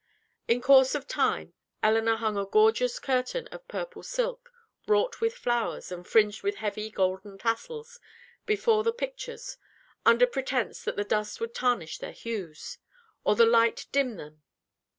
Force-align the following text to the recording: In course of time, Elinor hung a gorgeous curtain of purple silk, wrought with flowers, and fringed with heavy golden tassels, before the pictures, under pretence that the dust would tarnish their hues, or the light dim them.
In 0.47 0.61
course 0.61 0.95
of 0.95 1.07
time, 1.07 1.53
Elinor 1.83 2.15
hung 2.15 2.35
a 2.35 2.47
gorgeous 2.47 2.97
curtain 2.97 3.45
of 3.49 3.67
purple 3.67 4.01
silk, 4.01 4.51
wrought 4.87 5.21
with 5.21 5.35
flowers, 5.35 5.91
and 5.91 6.07
fringed 6.07 6.41
with 6.41 6.55
heavy 6.55 6.89
golden 6.89 7.37
tassels, 7.37 7.99
before 8.47 8.83
the 8.83 8.93
pictures, 8.93 9.57
under 10.03 10.25
pretence 10.25 10.81
that 10.85 10.95
the 10.95 11.03
dust 11.03 11.39
would 11.39 11.53
tarnish 11.53 11.99
their 11.99 12.13
hues, 12.13 12.79
or 13.23 13.35
the 13.35 13.45
light 13.45 13.85
dim 13.91 14.15
them. 14.15 14.41